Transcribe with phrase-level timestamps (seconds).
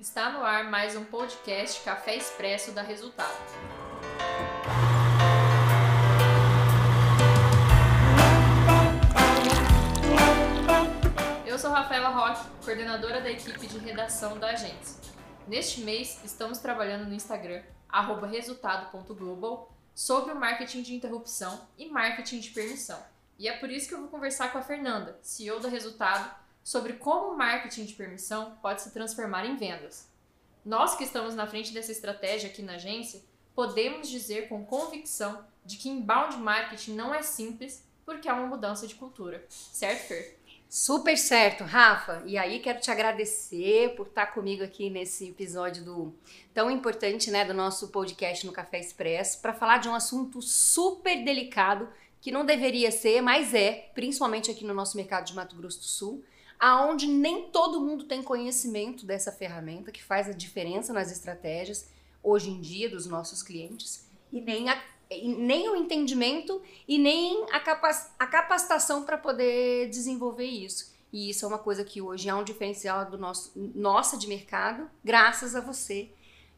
[0.00, 3.36] Está no ar mais um podcast Café Expresso da Resultado.
[11.46, 14.98] Eu sou Rafaela Roque, coordenadora da equipe de redação da agência.
[15.46, 17.62] Neste mês, estamos trabalhando no Instagram,
[18.30, 22.98] resultado.global, sobre o marketing de interrupção e marketing de permissão.
[23.38, 26.94] E é por isso que eu vou conversar com a Fernanda, CEO da Resultado, sobre
[26.94, 30.08] como o marketing de permissão pode se transformar em vendas.
[30.64, 33.22] Nós que estamos na frente dessa estratégia aqui na agência,
[33.54, 38.86] podemos dizer com convicção de que inbound marketing não é simples porque é uma mudança
[38.86, 39.44] de cultura.
[39.48, 40.40] Certo, Fer?
[40.68, 42.22] Super certo, Rafa.
[42.26, 46.14] E aí quero te agradecer por estar comigo aqui nesse episódio do
[46.54, 51.24] tão importante, né, do nosso podcast no Café Expresso, para falar de um assunto super
[51.24, 51.88] delicado
[52.20, 55.86] que não deveria ser, mas é, principalmente aqui no nosso mercado de Mato Grosso do
[55.86, 56.24] Sul,
[56.60, 61.88] aonde nem todo mundo tem conhecimento dessa ferramenta que faz a diferença nas estratégias
[62.22, 67.58] hoje em dia dos nossos clientes e nem, a, nem o entendimento e nem a,
[67.58, 70.94] capac, a capacitação para poder desenvolver isso.
[71.10, 74.88] E isso é uma coisa que hoje é um diferencial do nosso nossa de mercado,
[75.02, 76.10] graças a você.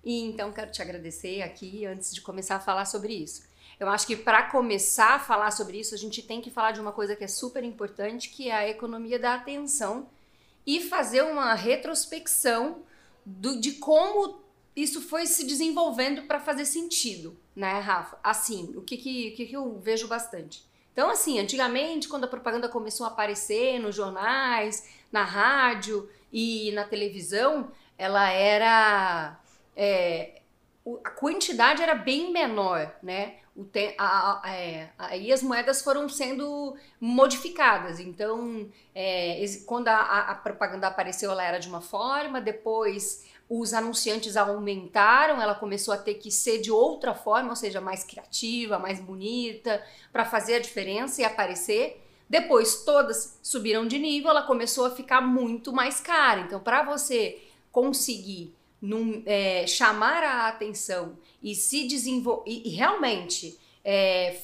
[0.05, 3.45] E então quero te agradecer aqui antes de começar a falar sobre isso.
[3.83, 6.81] Eu acho que para começar a falar sobre isso, a gente tem que falar de
[6.81, 10.09] uma coisa que é super importante, que é a economia da atenção
[10.65, 12.85] e fazer uma retrospecção
[13.27, 14.41] do, de como
[14.77, 18.17] isso foi se desenvolvendo para fazer sentido, né, Rafa?
[18.23, 20.65] Assim, o que, que, que, que eu vejo bastante.
[20.93, 26.85] Então, assim, antigamente, quando a propaganda começou a aparecer nos jornais, na rádio e na
[26.85, 29.41] televisão, ela era.
[29.77, 30.41] É,
[31.05, 33.42] a quantidade era bem menor, né?
[33.71, 38.01] Te, a, a, é, aí as moedas foram sendo modificadas.
[38.01, 44.37] Então, é, quando a, a, propaganda apareceu, ela era de uma forma, depois os anunciantes
[44.39, 48.99] aumentaram, ela começou a ter que ser de outra forma, ou seja, mais criativa, mais
[48.99, 52.03] bonita, para fazer a diferença e aparecer.
[52.31, 56.41] Depois todas subiram de nível, ela começou a ficar muito mais cara.
[56.41, 63.57] Então, para você conseguir num, é, chamar a atenção e se desenvolver e, e, realmente
[63.85, 64.41] é,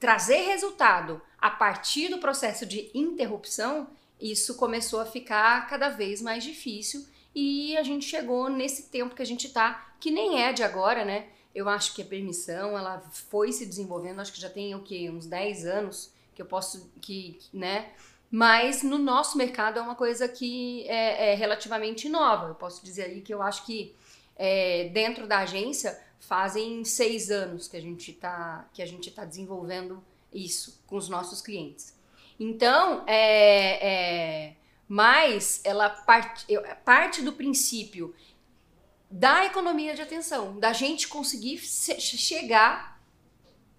[0.00, 3.86] trazer resultado a partir do processo de interrupção,
[4.18, 9.20] isso começou a ficar cada vez mais difícil e a gente chegou nesse tempo que
[9.20, 11.26] a gente está, que nem é de agora, né?
[11.54, 15.10] Eu acho que a permissão, ela foi se desenvolvendo, acho que já tem o quê?
[15.10, 17.90] Uns 10 anos que eu posso, que, né?
[18.30, 22.48] Mas no nosso mercado é uma coisa que é, é relativamente nova.
[22.48, 23.94] Eu posso dizer aí que eu acho que
[24.36, 29.24] é, dentro da agência fazem seis anos que a gente está que a gente está
[29.24, 31.94] desenvolvendo isso com os nossos clientes.
[32.38, 33.86] Então, é,
[34.48, 34.56] é,
[34.88, 36.46] mas ela parte,
[36.84, 38.14] parte do princípio
[39.10, 43.00] da economia de atenção, da gente conseguir chegar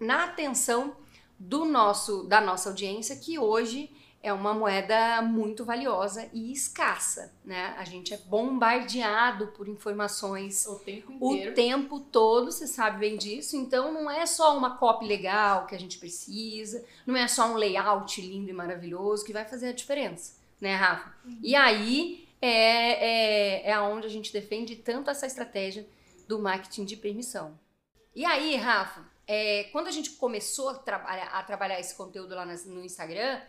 [0.00, 0.96] na atenção
[1.38, 3.90] do nosso da nossa audiência que hoje
[4.22, 7.74] é uma moeda muito valiosa e escassa, né?
[7.78, 11.52] A gente é bombardeado por informações o tempo inteiro.
[11.52, 13.56] O tempo todo, você sabe bem disso.
[13.56, 17.54] Então não é só uma copy legal que a gente precisa, não é só um
[17.54, 21.14] layout lindo e maravilhoso que vai fazer a diferença, né, Rafa?
[21.24, 21.38] Uhum.
[21.42, 25.86] E aí é, é, é onde a gente defende tanto essa estratégia
[26.26, 27.58] do marketing de permissão.
[28.14, 32.44] E aí, Rafa, é, quando a gente começou a, trabalhar, a trabalhar esse conteúdo lá
[32.44, 33.40] no Instagram,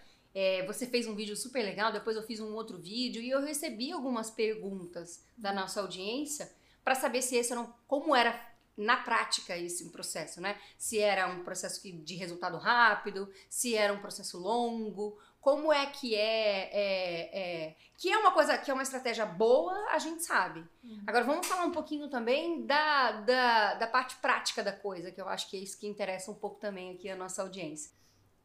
[0.41, 3.41] é, você fez um vídeo super legal, depois eu fiz um outro vídeo e eu
[3.41, 6.49] recebi algumas perguntas da nossa audiência
[6.81, 8.39] para saber se esse era um, como era
[8.77, 10.57] na prática esse processo, né?
[10.77, 16.15] Se era um processo de resultado rápido, se era um processo longo, como é que
[16.15, 20.63] é, é, é, que é uma coisa que é uma estratégia boa, a gente sabe.
[20.81, 21.03] Uhum.
[21.05, 25.27] Agora vamos falar um pouquinho também da, da, da parte prática da coisa, que eu
[25.27, 27.98] acho que é isso que interessa um pouco também aqui a nossa audiência.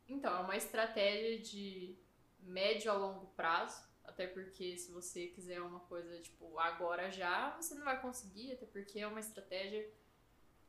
[0.09, 1.97] Então, é uma estratégia de
[2.43, 7.75] médio a longo prazo, até porque se você quiser uma coisa tipo agora já, você
[7.75, 9.89] não vai conseguir, até porque é uma estratégia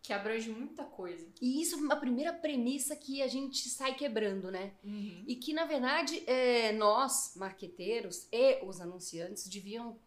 [0.02, 1.28] que abrange muita coisa.
[1.42, 4.74] E isso é uma primeira premissa que a gente sai quebrando, né?
[4.84, 5.24] Uhum.
[5.28, 10.00] E que, na verdade, é, nós, marqueteiros e os anunciantes, deviam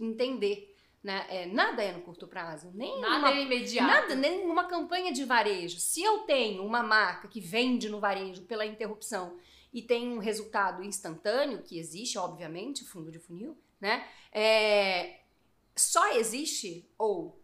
[0.00, 1.26] entender né?
[1.28, 3.86] É, nada é no curto prazo, nem nada uma, é imediato.
[3.86, 5.78] Nada, nem uma campanha de varejo.
[5.78, 9.36] Se eu tenho uma marca que vende no varejo pela interrupção
[9.70, 14.08] e tem um resultado instantâneo, que existe, obviamente, fundo de funil, né?
[14.32, 15.20] É,
[15.76, 17.38] só existe ou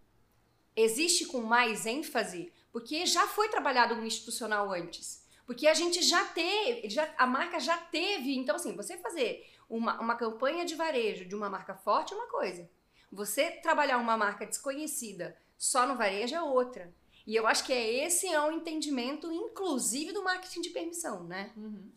[0.75, 5.29] existe com mais ênfase porque já foi trabalhado no institucional antes.
[5.45, 8.35] Porque a gente já teve, já, a marca já teve.
[8.37, 12.29] Então, assim, você fazer uma, uma campanha de varejo de uma marca forte é uma
[12.29, 12.67] coisa
[13.11, 16.93] Você trabalhar uma marca desconhecida só no varejo é outra.
[17.27, 21.53] E eu acho que é esse é o entendimento, inclusive, do marketing de permissão, né?
[21.57, 21.91] Uhum.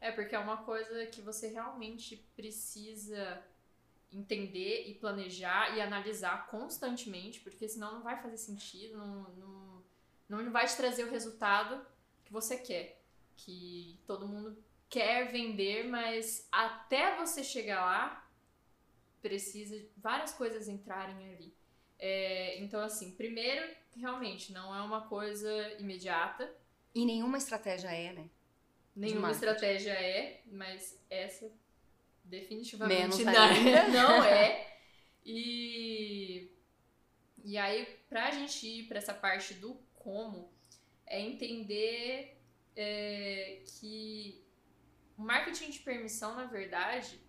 [0.00, 3.44] É, porque é uma coisa que você realmente precisa
[4.12, 9.82] entender e planejar e analisar constantemente, porque senão não vai fazer sentido, não,
[10.28, 11.84] não, não vai te trazer o resultado
[12.24, 13.00] que você quer.
[13.36, 14.56] Que todo mundo
[14.88, 18.21] quer vender, mas até você chegar lá,
[19.22, 21.54] precisa várias coisas entrarem ali.
[21.98, 23.64] É, então, assim, primeiro,
[23.96, 26.52] realmente, não é uma coisa imediata.
[26.92, 28.28] E nenhuma estratégia é, né?
[28.94, 31.50] Nenhuma estratégia é, mas essa
[32.24, 33.88] definitivamente Menos não, ainda.
[33.88, 34.76] não é.
[35.24, 36.50] E,
[37.44, 40.52] e aí, pra gente ir pra essa parte do como,
[41.06, 42.36] é entender
[42.76, 44.44] é, que
[45.16, 47.20] o marketing de permissão, na verdade,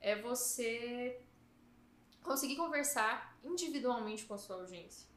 [0.00, 1.20] é você
[2.26, 5.08] conseguir conversar individualmente com a sua audiência.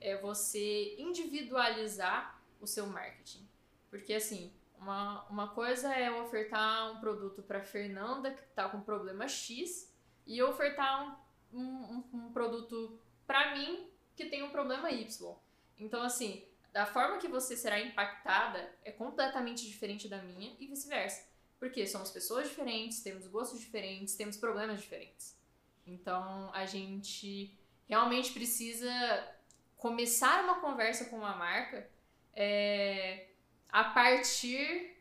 [0.00, 3.46] É você individualizar o seu marketing.
[3.90, 8.80] Porque assim, uma, uma coisa é eu ofertar um produto para Fernanda que está com
[8.80, 9.94] problema X
[10.26, 15.36] e eu ofertar um, um, um produto para mim que tem um problema Y.
[15.78, 21.26] Então, assim, da forma que você será impactada é completamente diferente da minha e vice-versa.
[21.58, 25.36] Porque somos pessoas diferentes, temos gostos diferentes, temos problemas diferentes.
[25.86, 27.56] Então, a gente
[27.88, 28.90] realmente precisa
[29.76, 31.88] começar uma conversa com uma marca
[32.34, 33.28] é,
[33.68, 34.96] a partir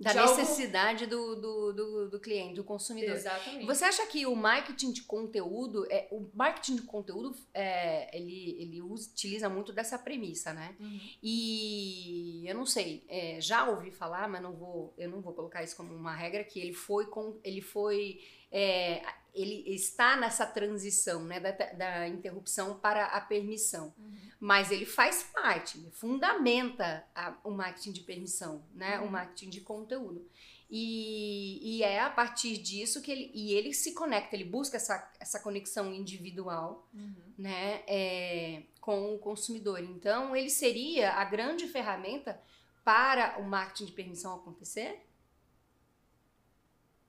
[0.00, 1.16] da de necessidade algo...
[1.16, 3.16] do, do, do, do, cliente, do consumidor.
[3.16, 3.66] Exatamente.
[3.66, 8.80] Você acha que o marketing de conteúdo, é, o marketing de conteúdo, é, ele, ele
[8.80, 10.74] utiliza muito dessa premissa, né?
[10.80, 11.00] Uhum.
[11.22, 15.62] E eu não sei, é, já ouvi falar, mas não vou, eu não vou colocar
[15.62, 19.02] isso como uma regra, que ele foi, com, ele foi é,
[19.32, 23.94] ele está nessa transição né, da, da interrupção para a permissão.
[23.96, 24.16] Uhum.
[24.40, 29.06] Mas ele faz parte, ele fundamenta a, o marketing de permissão, né, Uhum.
[29.06, 30.28] o marketing de conteúdo.
[30.72, 35.12] E, e é a partir disso que ele, e ele se conecta, ele busca essa,
[35.18, 37.14] essa conexão individual Uhum.
[37.38, 39.80] né, é, com o consumidor.
[39.80, 42.40] Então, ele seria a grande ferramenta
[42.84, 45.04] para o marketing de permissão acontecer?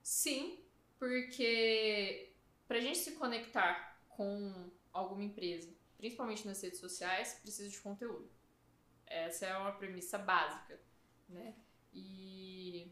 [0.02, 0.58] Sim,
[1.02, 2.32] porque
[2.68, 5.68] para a gente se conectar com alguma empresa,
[5.98, 8.30] principalmente nas redes sociais, precisa de conteúdo.
[9.04, 10.80] Essa é uma premissa básica,
[11.28, 11.56] né?
[11.92, 12.88] E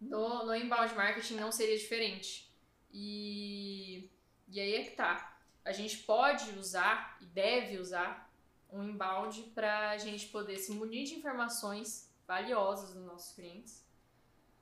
[0.00, 2.48] no, no inbound marketing não seria diferente.
[2.92, 4.08] E,
[4.46, 5.36] e aí é que tá.
[5.64, 8.32] A gente pode usar e deve usar
[8.70, 13.83] um inbound para a gente poder se munir de informações valiosas dos nossos clientes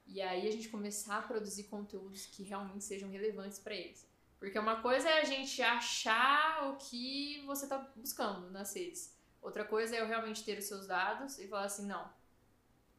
[0.06, 4.06] e aí a gente começar a produzir conteúdos que realmente sejam relevantes para eles.
[4.38, 9.16] Porque uma coisa é a gente achar o que você está buscando nas redes.
[9.40, 12.12] Outra coisa é eu realmente ter os seus dados e falar assim, não,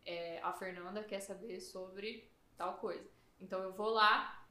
[0.05, 3.07] é, a Fernanda quer saber sobre tal coisa.
[3.39, 4.45] Então eu vou lá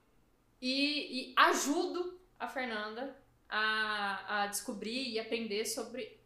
[0.61, 3.17] e, e ajudo a Fernanda
[3.49, 6.21] a, a descobrir e aprender sobre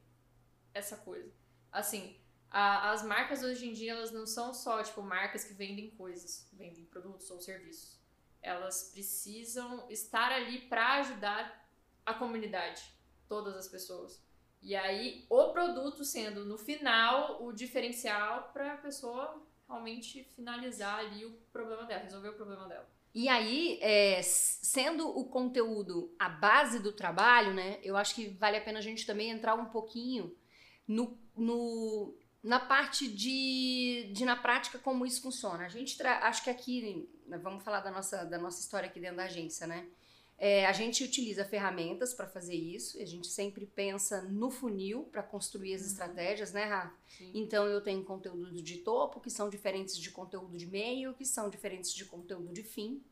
[0.73, 1.33] essa coisa.
[1.73, 2.17] Assim,
[2.51, 6.49] a, as marcas hoje em dia elas não são só tipo marcas que vendem coisas,
[6.53, 7.99] vendem produtos ou serviços.
[8.43, 11.69] Elas precisam estar ali para ajudar
[12.05, 12.83] a comunidade,
[13.29, 14.25] todas as pessoas.
[14.63, 21.25] E aí o produto sendo no final o diferencial para a pessoa realmente finalizar ali
[21.25, 22.89] o problema dela, resolver o problema dela.
[23.19, 27.79] E aí, é, sendo o conteúdo a base do trabalho, né?
[27.83, 30.37] Eu acho que vale a pena a gente também entrar um pouquinho
[30.87, 32.15] no, no
[32.47, 35.65] na parte de, de na prática como isso funciona.
[35.67, 39.17] A gente acho que aqui né, vamos falar da nossa da nossa história aqui dentro
[39.17, 39.87] da agência, né?
[40.39, 43.01] É, a gente utiliza ferramentas para fazer isso.
[43.01, 45.87] A gente sempre pensa no funil para construir as Uhum.
[45.89, 46.95] estratégias, né, Rafa?
[47.17, 47.31] Sim.
[47.35, 51.49] Então eu tenho conteúdo de topo, que são diferentes de conteúdo de meio, que são
[51.49, 53.03] diferentes de conteúdo de fim.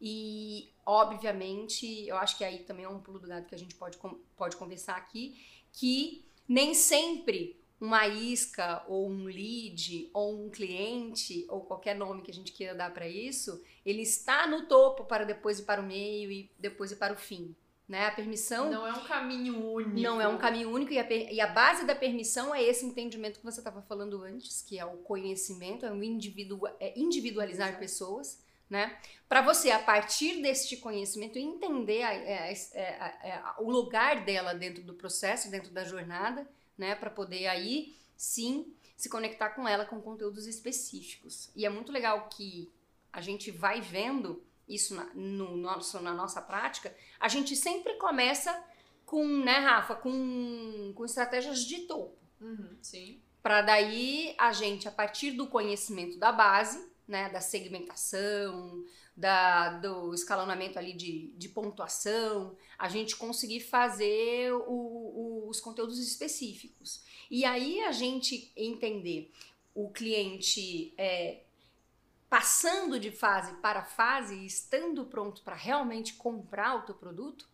[0.00, 3.74] E, obviamente, eu acho que aí também é um pulo do gato que a gente
[3.74, 3.98] pode,
[4.36, 5.36] pode conversar aqui,
[5.72, 12.30] que nem sempre uma isca ou um lead ou um cliente ou qualquer nome que
[12.30, 15.86] a gente queira dar para isso, ele está no topo para depois ir para o
[15.86, 17.54] meio e depois ir para o fim.
[17.88, 18.06] Né?
[18.06, 19.98] A permissão Não é um caminho único.
[19.98, 23.40] não é um caminho único e a, e a base da permissão é esse entendimento
[23.40, 27.80] que você estava falando antes, que é o conhecimento, é o individu é individualizar Exato.
[27.80, 28.96] pessoas, né?
[29.28, 34.54] Para você, a partir deste conhecimento, entender a- é, é, é, é, o lugar dela
[34.54, 36.48] dentro do processo, dentro da jornada,
[36.80, 36.96] né?
[36.96, 41.50] Para poder aí, sim, se conectar com ela com conteúdos específicos.
[41.54, 42.68] E é muito legal que
[43.12, 48.64] a gente vai vendo isso na, no nosso, na nossa prática, a gente sempre começa
[49.04, 52.16] com, né, Rafa, com, com estratégias de topo.
[52.40, 53.20] Uhum, sim.
[53.42, 58.84] Para daí a gente, a partir do conhecimento da base, né, da segmentação,
[59.16, 65.98] da, do escalonamento ali de, de pontuação, a gente conseguir fazer o, o, os conteúdos
[65.98, 67.02] específicos.
[67.30, 69.30] E aí a gente entender
[69.74, 71.42] o cliente é,
[72.28, 77.48] passando de fase para fase e estando pronto para realmente comprar o teu produto,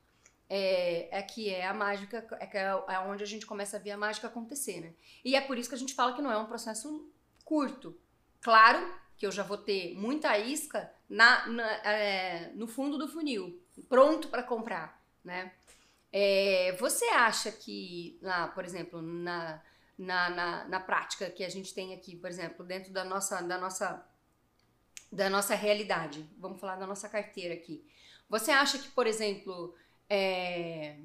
[0.48, 3.80] é, é, que é a mágica, é, que é, é onde a gente começa a
[3.80, 4.94] ver a mágica acontecer, né?
[5.24, 7.10] E é por isso que a gente fala que não é um processo
[7.44, 7.98] curto.
[8.40, 13.60] Claro que eu já vou ter muita isca na, na é, no fundo do funil,
[13.88, 15.52] pronto para comprar, né?
[16.12, 19.62] É, você acha que, lá, por exemplo, na,
[19.98, 23.58] na, na, na, prática que a gente tem aqui, por exemplo, dentro da nossa, da
[23.58, 24.06] nossa,
[25.12, 27.84] da nossa realidade, vamos falar da nossa carteira aqui,
[28.28, 29.74] você acha que, por exemplo,
[30.08, 30.98] é,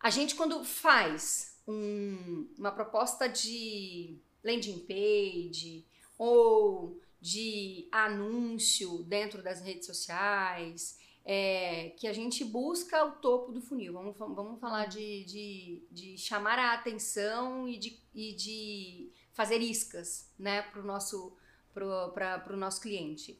[0.00, 5.86] a gente quando faz um, uma proposta de landing page
[6.24, 13.60] ou de anúncio dentro das redes sociais, é, que a gente busca o topo do
[13.60, 13.92] funil.
[13.92, 20.32] Vamos, vamos falar de, de, de chamar a atenção e de, e de fazer iscas
[20.38, 21.36] né, para o nosso,
[21.74, 22.12] pro,
[22.44, 23.36] pro nosso cliente.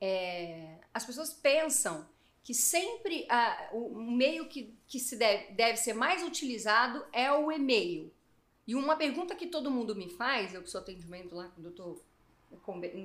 [0.00, 2.08] É, as pessoas pensam
[2.42, 7.52] que sempre ah, o meio que, que se deve, deve ser mais utilizado é o
[7.52, 8.10] e-mail.
[8.66, 11.70] E uma pergunta que todo mundo me faz, eu que sou atendimento lá quando eu
[11.70, 12.02] estou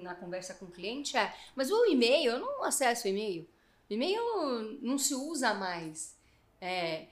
[0.02, 3.48] na conversa com o cliente é: mas o e-mail, eu não acesso e-mail.
[3.90, 6.18] E-mail não se usa mais.
[6.62, 7.08] É,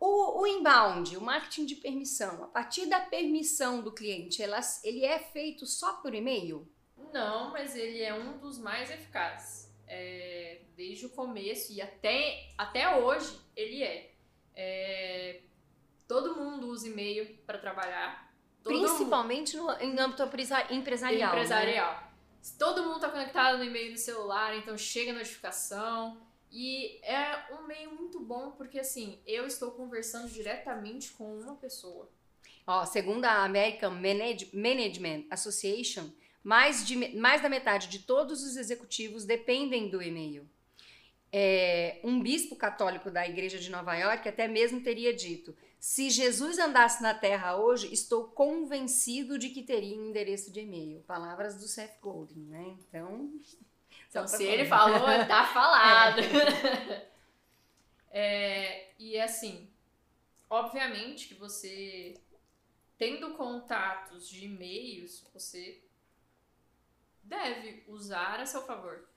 [0.00, 5.04] o, o, inbound, o marketing de permissão, a partir da permissão do cliente, ela, ele
[5.04, 6.68] é feito só por e-mail?
[7.12, 9.68] Não, mas ele é um dos mais eficazes.
[9.86, 14.12] É, desde o começo e até, até hoje ele é.
[14.54, 15.40] é
[16.06, 18.27] todo mundo usa e-mail para trabalhar.
[18.68, 20.22] Principalmente no, em âmbito
[20.70, 21.32] empresarial.
[21.32, 21.92] Empresarial.
[21.94, 22.02] Né?
[22.58, 26.16] Todo mundo está conectado no e-mail do celular, então chega a notificação.
[26.50, 32.08] E é um meio muito bom porque, assim, eu estou conversando diretamente com uma pessoa.
[32.66, 36.10] Ó, segundo a American Manage Management Association,
[36.42, 40.48] mais, de, mais da metade de todos os executivos dependem do e-mail.
[41.30, 46.58] É, um bispo católico da Igreja de Nova York até mesmo teria dito: se Jesus
[46.58, 51.00] andasse na Terra hoje, estou convencido de que teria um endereço de e-mail.
[51.02, 52.76] Palavras do Seth Godin, né?
[52.80, 53.32] Então.
[54.10, 56.20] Então, se ele falou, tá falado.
[56.20, 57.08] É.
[58.10, 59.70] é, e assim,
[60.48, 62.18] obviamente que você,
[62.96, 65.82] tendo contatos de e-mails, você
[67.22, 69.07] deve usar a seu favor.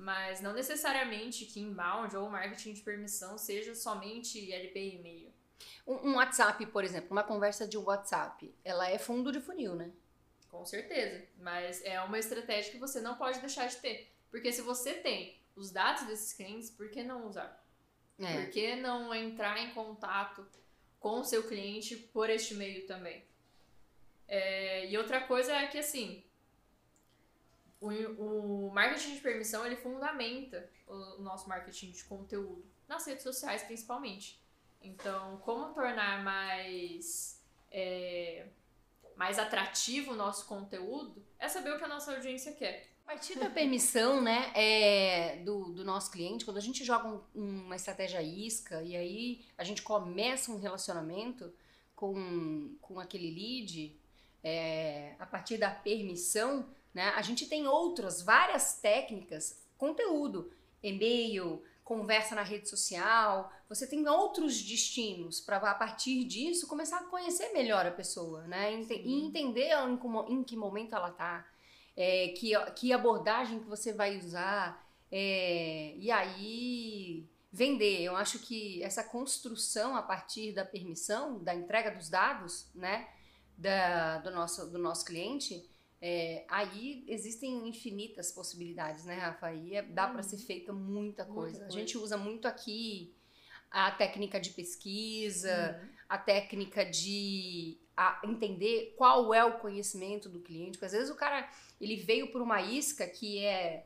[0.00, 5.32] Mas não necessariamente que inbound ou marketing de permissão seja somente LP e e-mail.
[5.86, 9.90] Um, um, WhatsApp, por exemplo, uma conversa de WhatsApp, ela é fundo de funil, né?
[10.48, 11.22] Com certeza.
[11.38, 14.10] Mas é uma estratégia que você não pode deixar de ter.
[14.30, 17.62] Porque se você tem os dados desses clientes, por que não usar?
[18.18, 18.40] É.
[18.40, 20.46] Por que não entrar em contato
[20.98, 23.22] com o seu cliente por este meio também?
[24.26, 26.24] É, e outra coisa é que, assim,
[27.80, 32.64] o, o marketing de permissão, ele fundamenta o nosso marketing de conteúdo.
[32.86, 34.40] Nas redes sociais, principalmente.
[34.82, 38.46] Então, como tornar mais, é,
[39.16, 42.88] mais atrativo o nosso conteúdo é saber o que a nossa audiência quer.
[43.04, 47.20] A partir da permissão né, é, do, do nosso cliente, quando a gente joga um,
[47.64, 51.52] uma estratégia isca e aí a gente começa um relacionamento
[51.94, 53.96] com, com aquele lead,
[54.42, 62.34] é, a partir da permissão, né, a gente tem outras, várias técnicas, conteúdo, e-mail, conversa
[62.34, 67.86] na rede social, você tem outros destinos para a partir disso começar a conhecer melhor
[67.86, 68.72] a pessoa, né?
[68.72, 69.98] E entender em,
[70.32, 71.46] em que momento ela tá,
[71.96, 78.02] é, que, que abordagem que você vai usar, é, e aí vender.
[78.02, 83.08] Eu acho que essa construção a partir da permissão, da entrega dos dados, né,
[83.56, 85.68] da, do, nosso, do nosso cliente,
[86.02, 89.46] é, aí existem infinitas possibilidades, né, Rafa?
[89.46, 90.42] Aí é, dá para ser uhum.
[90.42, 91.58] feita muita coisa.
[91.58, 91.66] muita coisa.
[91.66, 93.14] A gente usa muito aqui
[93.70, 95.88] a técnica de pesquisa, uhum.
[96.08, 100.72] a técnica de a entender qual é o conhecimento do cliente.
[100.72, 103.84] Porque às vezes o cara ele veio por uma isca que é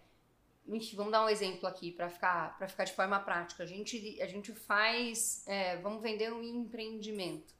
[0.95, 3.65] vamos dar um exemplo aqui para ficar para ficar de forma prática.
[3.65, 7.53] A gente a gente faz, é, vamos vender um empreendimento,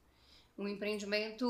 [0.57, 1.45] um empreendimento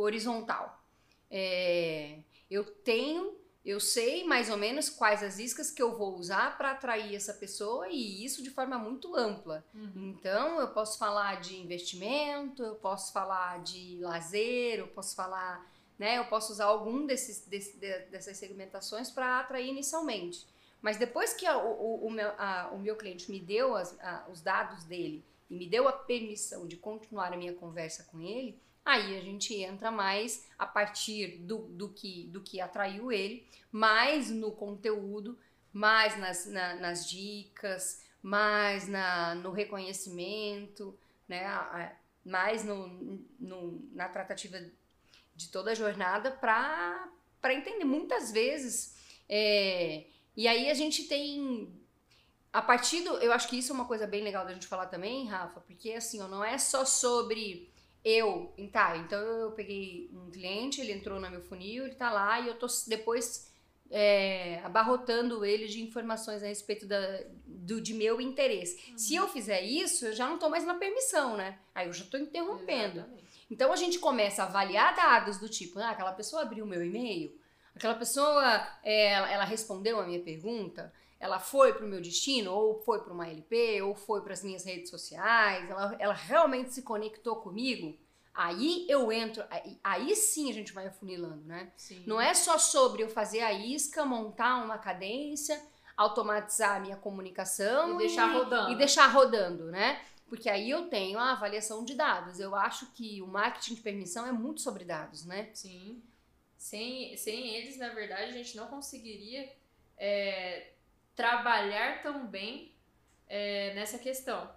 [0.00, 0.84] horizontal.
[1.30, 2.18] É,
[2.50, 6.70] eu tenho eu sei mais ou menos quais as iscas que eu vou usar para
[6.70, 9.62] atrair essa pessoa e isso de forma muito ampla.
[9.74, 10.14] Uhum.
[10.16, 16.16] Então, eu posso falar de investimento, eu posso falar de lazer, eu posso falar, né?
[16.16, 20.46] Eu posso usar algum desses, desse- de- dessas segmentações para atrair inicialmente.
[20.80, 21.70] Mas depois que a- o,
[22.04, 25.54] o- o meu, a- o meu cliente me deu as- a- os dados dele e
[25.54, 28.58] me deu a permissão de continuar a minha conversa com ele,
[28.88, 34.30] aí a gente entra mais a partir do, do, que, do que atraiu ele, mais
[34.30, 35.38] no conteúdo,
[35.72, 41.44] mais nas, na- nas dicas, mais na, no reconhecimento, né?
[42.24, 42.88] mais no,
[43.38, 44.58] no- na tratativa
[45.34, 47.08] de toda a jornada para
[47.54, 47.84] entender.
[47.84, 48.96] Muitas vezes,
[49.28, 50.04] é,
[50.36, 51.72] e aí a gente tem.
[52.52, 53.10] A partir do.
[53.18, 55.92] Eu acho que isso é uma coisa bem legal da gente falar também, Rafa, porque
[55.92, 57.70] assim, não é só sobre
[58.08, 58.54] eu.
[58.72, 62.48] Tá, então eu peguei um cliente, ele entrou no meu funil, ele tá lá e
[62.48, 63.52] eu tô depois
[63.90, 68.92] é, abarrotando ele de informações a respeito da, do, de meu interesse.
[68.96, 71.58] Se eu fizer isso, eu já não tô mais na permissão, né?
[71.74, 72.98] Aí eu já tô interrompendo.
[72.98, 73.46] Exatamente.
[73.50, 76.84] Então a gente começa a avaliar dados do tipo, ah, aquela pessoa abriu o meu
[76.84, 77.34] e-mail,
[77.74, 82.52] aquela pessoa é, ela ela respondeu a minha pergunta, ela foi para o meu destino,
[82.52, 86.72] ou foi para uma LP, ou foi para as minhas redes sociais, ela, ela realmente
[86.72, 87.98] se conectou comigo.
[88.32, 91.72] Aí eu entro, aí, aí sim a gente vai afunilando, né?
[91.76, 92.04] Sim.
[92.06, 95.60] Não é só sobre eu fazer a isca, montar uma cadência,
[95.96, 98.70] automatizar a minha comunicação E deixar rodando.
[98.72, 100.00] e deixar rodando, né?
[100.28, 102.38] Porque aí eu tenho a avaliação de dados.
[102.38, 105.50] Eu acho que o marketing de permissão é muito sobre dados, né?
[105.52, 106.00] Sim.
[106.56, 109.50] Sem, sem eles, na verdade, a gente não conseguiria
[109.96, 110.74] é,
[111.18, 112.72] trabalhar tão bem
[113.26, 114.48] é, nessa questão.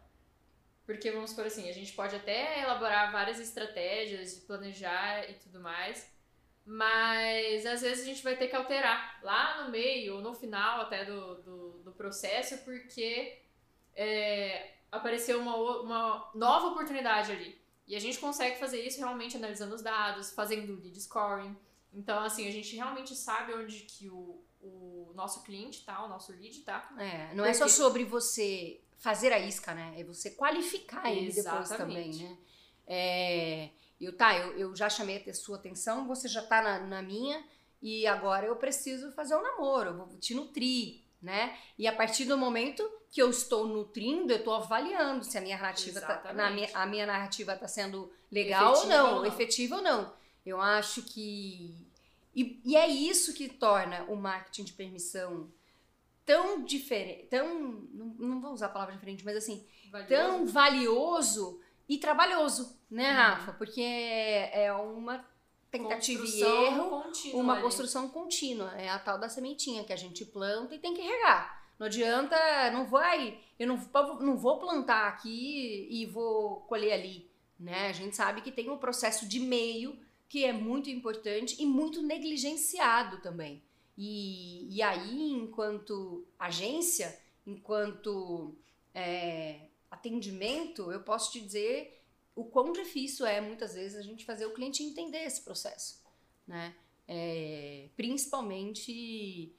[0.86, 5.60] Porque, vamos supor assim, a gente pode até elaborar várias estratégias de planejar e tudo
[5.60, 6.08] mais,
[6.64, 10.82] mas às vezes a gente vai ter que alterar lá no meio ou no final
[10.82, 13.40] até do, do, do processo, porque
[13.96, 17.60] é, apareceu uma, uma nova oportunidade ali.
[17.88, 21.58] E a gente consegue fazer isso realmente analisando os dados, fazendo lead scoring.
[21.92, 26.32] Então, assim, a gente realmente sabe onde que o, o nosso cliente tá, o nosso
[26.32, 26.94] lead tá.
[26.98, 29.94] É, não é só Porque- sobre você fazer a isca, né?
[29.98, 32.20] É você qualificar ele depois Exatamente.
[32.20, 32.38] também, né?
[32.88, 33.70] É,
[34.00, 37.44] eu, tá, eu, eu já chamei a sua atenção, você já tá na, na minha,
[37.82, 41.58] e agora eu preciso fazer um namoro, eu vou te nutrir, né?
[41.78, 45.58] E a partir do momento que eu estou nutrindo, eu estou avaliando se a minha
[45.58, 49.26] narrativa tá, na minha, a minha narrativa tá sendo legal ou não, ou não.
[49.26, 50.14] efetiva ou não.
[50.46, 51.88] Eu acho que.
[52.36, 55.52] E, e é isso que torna o marketing de permissão
[56.26, 57.48] tão diferente, tão.
[57.94, 60.08] Não, não vou usar a palavra diferente, mas assim, Valioso.
[60.10, 63.18] tão valioso e trabalhoso, né, Uhum.
[63.18, 63.54] Rafa?
[63.54, 65.26] Porque é, é uma
[65.70, 68.72] tentativa e erro, contínua uma construção contínua.
[68.78, 71.62] É a tal da sementinha que a gente planta e tem que regar.
[71.80, 72.36] Não adianta,
[72.72, 73.76] não vai, eu não,
[74.20, 77.28] não vou plantar aqui e vou colher ali,
[77.60, 77.88] né?
[77.88, 79.98] A gente sabe que tem um processo de meio
[80.32, 83.62] que é muito importante e muito negligenciado também.
[83.98, 88.56] E, e aí, enquanto agência, enquanto
[88.94, 92.02] é, atendimento, eu posso te dizer
[92.34, 96.02] o quão difícil é muitas vezes a gente fazer o cliente entender esse processo,
[96.48, 96.78] né?
[97.06, 99.54] É, principalmente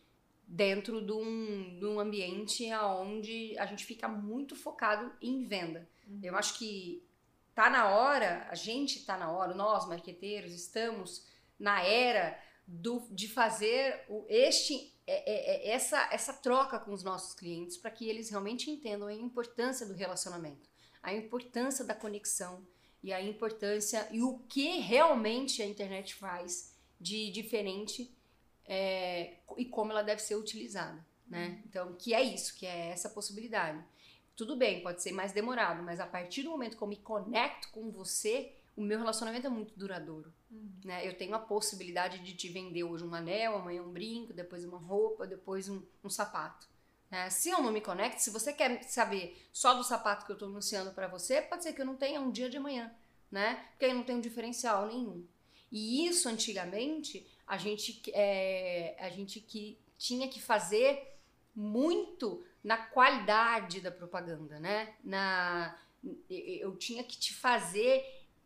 [0.49, 5.87] dentro de um, de um ambiente onde a gente fica muito focado em venda.
[6.09, 6.21] Uhum.
[6.23, 7.03] Eu acho que
[7.55, 11.27] tá na hora, a gente tá na hora, nós marqueteiros estamos
[11.59, 17.03] na era do, de fazer o, este é, é, é, essa, essa troca com os
[17.03, 20.69] nossos clientes para que eles realmente entendam a importância do relacionamento,
[21.03, 22.67] a importância da conexão
[23.03, 28.17] e a importância e o que realmente a internet faz de diferente
[28.65, 31.61] é, e como ela deve ser utilizada, né?
[31.67, 33.85] Então, que é isso, que é essa possibilidade.
[34.37, 37.69] Tudo bem, pode ser mais demorado, mas a partir do momento que eu me conecto
[37.71, 40.33] com você, o meu relacionamento é muito duradouro.
[40.51, 40.71] Uhum.
[40.85, 41.07] Né?
[41.07, 44.79] Eu tenho a possibilidade de te vender hoje um anel, amanhã um brinco, depois uma
[44.79, 46.67] roupa, depois um, um sapato.
[47.11, 47.29] né?
[47.29, 50.49] Se eu não me conecto, se você quer saber só do sapato que eu estou
[50.49, 52.91] anunciando para você, pode ser que eu não tenha um dia de amanhã,
[53.31, 53.67] né?
[53.73, 55.27] Porque aí não tem um diferencial nenhum.
[55.71, 61.17] E isso antigamente a gente, é, a gente que tinha que fazer
[61.55, 64.95] muito na qualidade da propaganda, né?
[65.03, 65.77] Na,
[66.29, 68.05] eu tinha que te fazer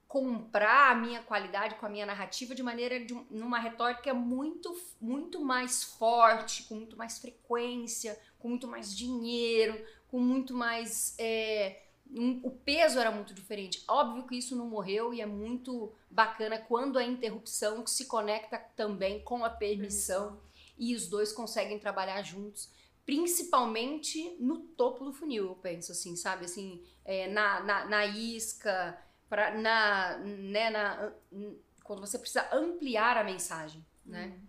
[0.09, 4.74] comprar a minha qualidade com a minha narrativa de maneira de um- numa retórica muito
[5.00, 11.83] muito mais forte, com muito mais frequência, com muito mais dinheiro, com muito mais é,
[12.11, 13.83] um- o peso era muito diferente.
[13.88, 19.20] Óbvio que isso não morreu e é muito bacana quando a interrupção se conecta também
[19.24, 20.40] com a permissão
[20.79, 22.70] e os dois conseguem trabalhar juntos,
[23.07, 26.45] principalmente no topo do funil, eu penso assim, sabe?
[26.45, 31.12] Assim, é, na, na, na isca, pra, na, né, na,
[31.85, 34.27] quando você precisa ampliar a mensagem, né?
[34.27, 34.47] Uhum.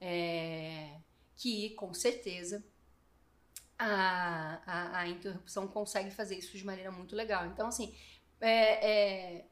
[0.00, 1.00] É,
[1.36, 2.64] que com certeza
[3.78, 7.46] a, a, a, interrupção consegue fazer isso de maneira muito legal.
[7.46, 7.94] Então, assim,
[8.40, 9.46] é, é,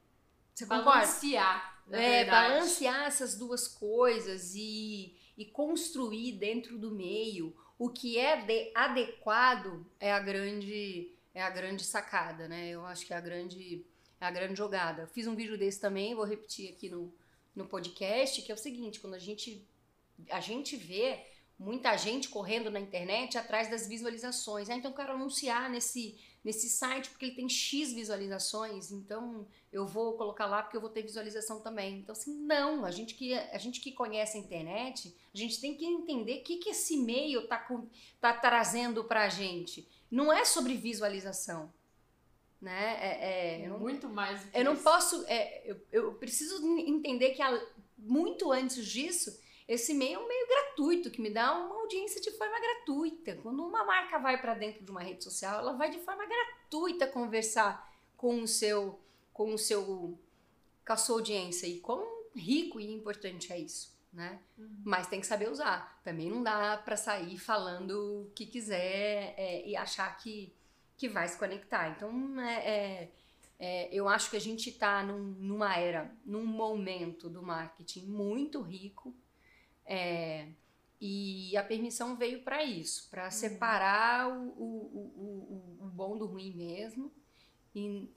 [0.53, 2.03] você balancear, concorda?
[2.03, 8.71] É, balancear essas duas coisas e, e construir dentro do meio o que é de,
[8.73, 12.69] adequado é a grande é a grande sacada, né?
[12.69, 13.85] Eu acho que é a grande
[14.19, 15.03] é a grande jogada.
[15.03, 17.13] Eu fiz um vídeo desse também, vou repetir aqui no,
[17.55, 19.63] no podcast, que é o seguinte, quando a gente
[20.31, 21.23] a gente vê
[21.59, 24.69] muita gente correndo na internet atrás das visualizações.
[24.69, 29.87] Ah, então eu quero anunciar nesse, nesse site porque ele tem X visualizações, então eu
[29.87, 31.99] vou colocar lá porque eu vou ter visualização também.
[31.99, 35.75] Então, assim, não, a gente que, a gente que conhece a internet, a gente tem
[35.75, 37.67] que entender o que, que esse meio está
[38.21, 39.87] tá trazendo para a gente.
[40.11, 41.73] Não é sobre visualização.
[42.61, 42.97] Né?
[42.99, 44.41] É, é Muito mais.
[44.51, 45.23] eu não posso.
[45.27, 47.41] É, eu, eu preciso entender que
[47.97, 52.31] muito antes disso esse meio é um meio gratuito, que me dá uma audiência de
[52.31, 53.35] forma gratuita.
[53.43, 57.05] Quando uma marca vai para dentro de uma rede social, ela vai de forma gratuita
[57.05, 58.97] conversar com o seu,
[59.33, 60.17] com o seu,
[60.85, 61.67] com a sua audiência.
[61.67, 62.01] E quão
[62.33, 64.39] rico e importante é isso, né?
[64.57, 64.83] Uhum.
[64.85, 65.99] Mas tem que saber usar.
[66.01, 70.53] Também não dá para sair falando o que quiser é, e achar que,
[70.95, 71.89] que vai se conectar.
[71.89, 73.11] Então, é, é,
[73.59, 78.61] é eu acho que a gente está num, numa era, num momento do marketing muito
[78.61, 79.13] rico,
[79.87, 80.47] é,
[80.99, 83.31] e a permissão veio para isso, para uhum.
[83.31, 87.11] separar o, o, o, o, bom do ruim mesmo
[87.73, 88.09] e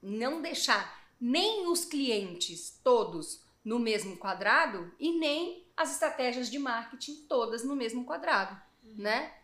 [0.00, 7.26] não deixar nem os clientes todos no mesmo quadrado e nem as estratégias de marketing
[7.26, 8.94] todas no mesmo quadrado, uhum.
[8.96, 9.34] né?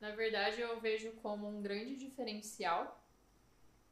[0.00, 3.04] Na verdade, eu vejo como um grande diferencial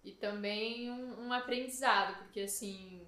[0.02, 3.06] e também um, um aprendizado, porque assim,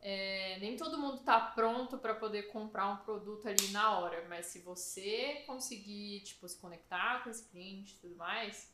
[0.00, 4.46] é, nem todo mundo está pronto para poder comprar um produto ali na hora, mas
[4.46, 8.72] se você conseguir tipo, se conectar com esse cliente e tudo mais,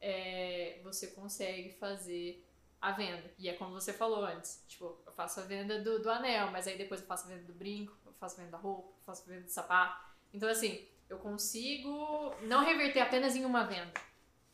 [0.00, 2.44] é, você consegue fazer
[2.80, 3.30] a venda.
[3.38, 6.66] E é como você falou antes, tipo, eu faço a venda do, do anel, mas
[6.66, 9.04] aí depois eu faço a venda do brinco, eu faço a venda da roupa, eu
[9.04, 10.08] faço a venda do sapato.
[10.32, 13.92] Então, assim, eu consigo não reverter apenas em uma venda.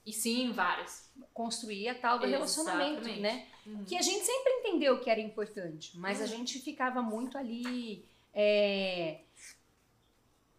[0.07, 1.13] E sim, várias.
[1.35, 2.55] Construir a tal do Exatamente.
[2.55, 3.49] relacionamento, né?
[3.67, 3.85] Uhum.
[3.85, 6.25] Que a gente sempre entendeu que era importante, mas uhum.
[6.25, 9.23] a gente ficava muito ali é,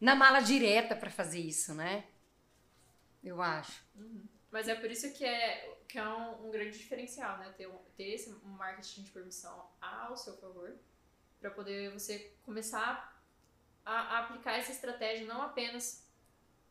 [0.02, 2.04] na mala direta para fazer isso, né?
[3.24, 3.82] Eu acho.
[3.96, 4.26] Uhum.
[4.52, 7.54] Mas é por isso que é, que é um, um grande diferencial, né?
[7.58, 10.76] Ter, ter esse marketing de permissão ao seu favor,
[11.40, 13.18] para poder você começar
[13.86, 16.06] a, a aplicar essa estratégia não apenas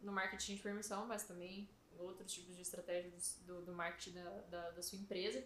[0.00, 1.68] no marketing de permissão, mas também
[2.00, 5.44] outros tipos de estratégias do, do marketing da, da, da, sua empresa.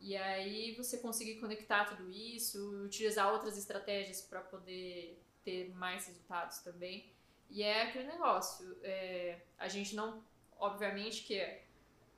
[0.00, 6.58] E aí você conseguir conectar tudo isso, utilizar outras estratégias para poder ter mais resultados
[6.58, 7.10] também.
[7.50, 10.22] E é aquele negócio, é, a gente não,
[10.58, 11.64] obviamente que é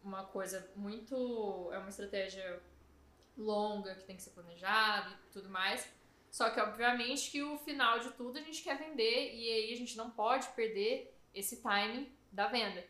[0.02, 2.60] uma coisa muito, é uma estratégia
[3.36, 5.88] longa, que tem que ser planejada e tudo mais,
[6.30, 9.76] só que obviamente que o final de tudo a gente quer vender e aí a
[9.76, 12.84] gente não pode perder esse timing da venda.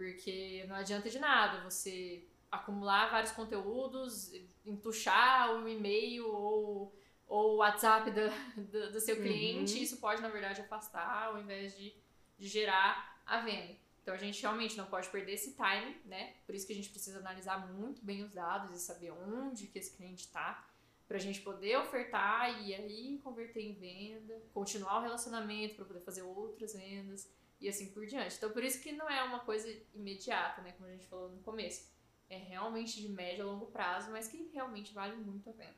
[0.00, 4.32] Porque não adianta de nada você acumular vários conteúdos,
[4.64, 8.30] entuchar o e-mail ou, ou o WhatsApp do,
[8.72, 9.22] do, do seu uhum.
[9.22, 9.74] cliente.
[9.74, 9.82] Uhum.
[9.82, 11.94] Isso pode, na verdade, afastar ao invés de,
[12.38, 13.76] de gerar a venda.
[14.00, 16.32] Então a gente realmente não pode perder esse time, né?
[16.46, 19.78] Por isso que a gente precisa analisar muito bem os dados e saber onde que
[19.78, 20.66] esse cliente está
[21.06, 26.00] para a gente poder ofertar e aí converter em venda, continuar o relacionamento para poder
[26.00, 27.30] fazer outras vendas
[27.60, 28.36] e assim por diante.
[28.36, 30.72] Então, por isso que não é uma coisa imediata, né?
[30.72, 31.90] Como a gente falou no começo.
[32.28, 35.74] É realmente de médio a longo prazo, mas que realmente vale muito a pena.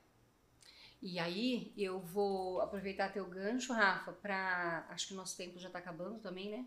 [1.00, 4.86] E aí, eu vou aproveitar teu gancho, Rafa, para.
[4.90, 6.66] Acho que o nosso tempo já está acabando também, né?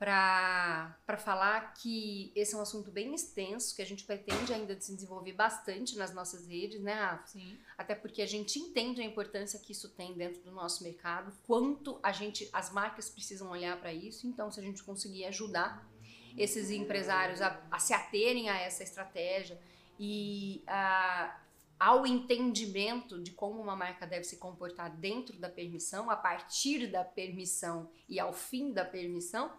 [0.00, 4.94] Para falar que esse é um assunto bem extenso, que a gente pretende ainda se
[4.94, 7.26] desenvolver bastante nas nossas redes, né, Rafa?
[7.26, 7.58] Sim.
[7.76, 12.00] Até porque a gente entende a importância que isso tem dentro do nosso mercado, quanto
[12.02, 14.26] a gente, as marcas precisam olhar para isso.
[14.26, 15.86] Então, se a gente conseguir ajudar
[16.34, 19.60] esses empresários a, a se aterem a essa estratégia
[19.98, 21.38] e a,
[21.78, 27.04] ao entendimento de como uma marca deve se comportar dentro da permissão, a partir da
[27.04, 29.52] permissão e ao fim da permissão,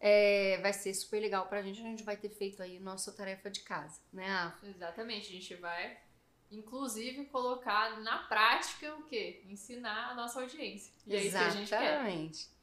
[0.00, 1.80] é, vai ser super legal pra gente.
[1.80, 4.66] A gente vai ter feito aí nossa tarefa de casa, né, Afa?
[4.66, 5.98] Exatamente, a gente vai,
[6.50, 9.42] inclusive, colocar na prática o quê?
[9.46, 10.92] Ensinar a nossa audiência.
[11.06, 11.74] E Exatamente.
[11.74, 12.58] É isso.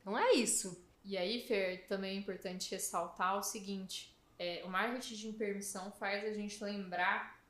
[0.00, 0.86] Então é isso.
[1.04, 6.24] E aí, Fer, também é importante ressaltar o seguinte: é, o marketing de permissão faz
[6.24, 7.40] a gente lembrar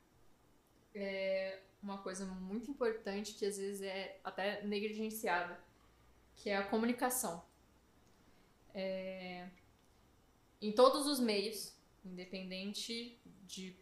[0.93, 5.59] é, uma coisa muito importante que às vezes é até negligenciada,
[6.35, 7.43] que é a comunicação.
[8.79, 9.49] É,
[10.61, 11.73] em todos os meios,
[12.05, 13.75] independente de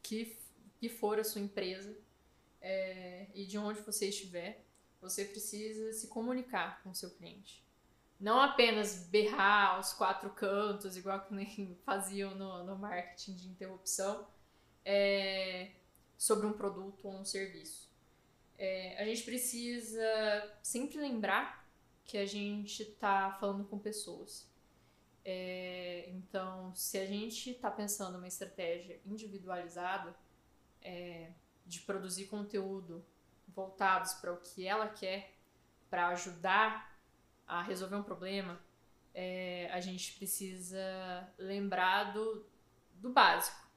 [0.00, 0.38] que,
[0.78, 1.98] que for a sua empresa
[2.60, 4.64] é, e de onde você estiver,
[5.00, 7.64] você precisa se comunicar com o seu cliente.
[8.20, 14.28] Não apenas berrar aos quatro cantos, igual que faziam no, no marketing de interrupção,
[14.84, 15.72] é,
[16.16, 17.90] sobre um produto ou um serviço.
[18.56, 21.59] É, a gente precisa sempre lembrar
[22.10, 24.50] que a gente está falando com pessoas.
[25.24, 30.16] É, então, se a gente está pensando uma estratégia individualizada
[30.82, 31.30] é,
[31.64, 33.06] de produzir conteúdo
[33.46, 35.36] voltados para o que ela quer,
[35.88, 37.00] para ajudar
[37.46, 38.60] a resolver um problema,
[39.14, 42.44] é, a gente precisa lembrar do,
[42.94, 43.70] do básico,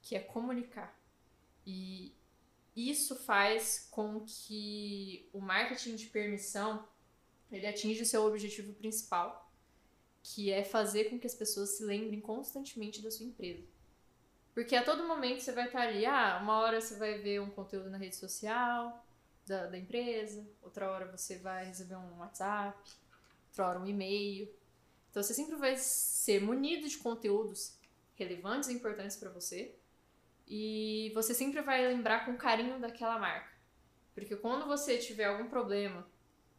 [0.00, 0.96] que é comunicar.
[1.66, 2.14] E
[2.76, 6.91] isso faz com que o marketing de permissão
[7.52, 9.52] ele atinja o seu objetivo principal,
[10.22, 13.62] que é fazer com que as pessoas se lembrem constantemente da sua empresa.
[14.54, 17.50] Porque a todo momento você vai estar ali, ah, uma hora você vai ver um
[17.50, 19.04] conteúdo na rede social
[19.46, 22.78] da, da empresa, outra hora você vai receber um WhatsApp,
[23.48, 24.52] outra hora um e-mail.
[25.10, 27.78] Então você sempre vai ser munido de conteúdos
[28.14, 29.74] relevantes e importantes para você
[30.46, 33.50] e você sempre vai lembrar com carinho daquela marca.
[34.14, 36.06] Porque quando você tiver algum problema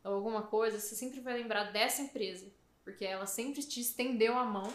[0.04, 2.52] ou alguma coisa, você sempre vai lembrar dessa empresa.
[2.84, 4.72] Porque ela sempre te estendeu a mão,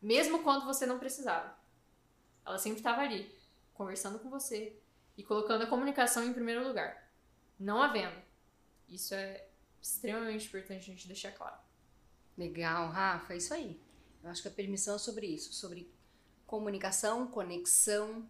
[0.00, 1.54] mesmo quando você não precisava.
[2.44, 3.30] Ela sempre estava ali,
[3.74, 4.76] conversando com você
[5.16, 7.12] e colocando a comunicação em primeiro lugar,
[7.58, 8.24] não a venda.
[8.88, 9.46] Isso é
[9.80, 11.60] extremamente importante a gente deixar claro.
[12.36, 13.78] Legal, Rafa, é isso aí.
[14.22, 15.92] Eu acho que a permissão é sobre isso, sobre
[16.46, 18.26] comunicação, conexão,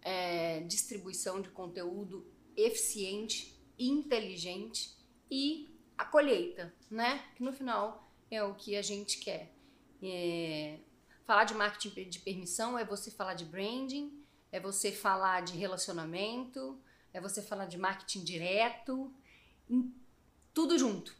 [0.00, 4.96] é, distribuição de conteúdo eficiente, inteligente
[5.30, 5.67] e
[5.98, 7.24] a colheita, né?
[7.34, 9.52] Que no final é o que a gente quer.
[10.00, 10.78] É,
[11.24, 16.80] falar de marketing de permissão é você falar de branding, é você falar de relacionamento,
[17.12, 19.12] é você falar de marketing direto,
[20.54, 21.16] tudo junto.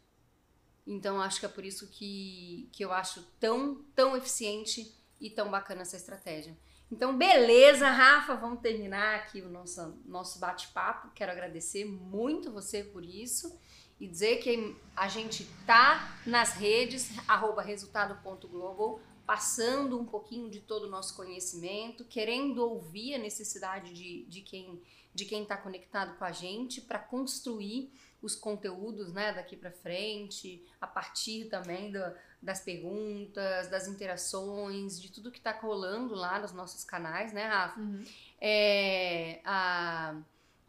[0.87, 5.51] Então acho que é por isso que, que eu acho tão, tão eficiente e tão
[5.51, 6.57] bacana essa estratégia.
[6.91, 11.11] Então, beleza, Rafa, vamos terminar aqui o nosso, nosso bate-papo.
[11.13, 13.59] Quero agradecer muito você por isso
[13.99, 20.85] e dizer que a gente tá nas redes, arroba resultado.global, passando um pouquinho de todo
[20.85, 24.81] o nosso conhecimento, querendo ouvir a necessidade de, de quem
[25.13, 30.63] de quem está conectado com a gente para construir os conteúdos né, daqui para frente,
[30.79, 31.99] a partir também do,
[32.41, 37.79] das perguntas, das interações, de tudo que está rolando lá nos nossos canais, né, Rafa?
[37.79, 38.03] Uhum.
[38.41, 40.15] É, a,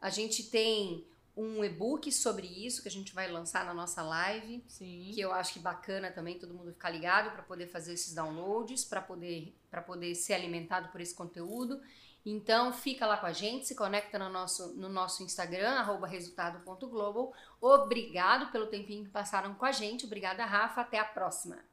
[0.00, 1.04] a gente tem
[1.40, 5.10] um e-book sobre isso que a gente vai lançar na nossa live, Sim.
[5.14, 8.84] que eu acho que bacana também todo mundo ficar ligado para poder fazer esses downloads,
[8.84, 11.80] para poder para poder ser alimentado por esse conteúdo.
[12.26, 17.32] Então fica lá com a gente, se conecta no nosso, no nosso Instagram, arroba resultado.global.
[17.60, 20.04] Obrigado pelo tempinho que passaram com a gente.
[20.04, 20.82] Obrigada, Rafa.
[20.82, 21.69] Até a próxima.